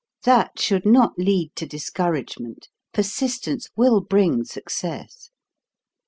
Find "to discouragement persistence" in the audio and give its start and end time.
1.57-3.67